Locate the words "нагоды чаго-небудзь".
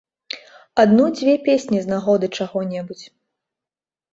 1.93-3.05